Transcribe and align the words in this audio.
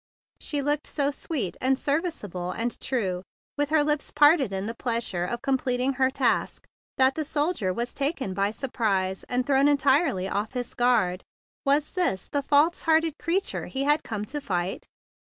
She 0.39 0.63
looked 0.63 0.87
so 0.87 1.11
sweet 1.11 1.57
and 1.61 1.77
serviceable 1.77 2.49
and 2.53 2.75
true, 2.79 3.21
with 3.55 3.69
her 3.69 3.83
lips 3.83 4.09
parted 4.09 4.51
in 4.51 4.65
the 4.65 4.73
pleasure 4.73 5.25
of 5.25 5.43
the 5.43 5.43
final 5.43 5.43
completion 5.43 5.89
of 5.91 5.95
her 5.97 6.09
task, 6.09 6.65
that 6.97 7.13
the 7.13 7.23
soldier 7.23 7.71
was 7.71 7.93
taken 7.93 8.33
by 8.33 8.49
surprise 8.49 9.23
and 9.25 9.45
thrown 9.45 9.67
entirely 9.67 10.27
off 10.27 10.53
his 10.53 10.73
guard. 10.73 11.21
Was 11.65 11.91
this 11.93 12.29
the 12.29 12.41
false 12.41 12.81
hearted 12.81 13.13
creature 13.19 13.67
he 13.67 13.83
had 13.83 14.01
come 14.03 14.25
to 14.25 14.41
fight? 14.41 14.87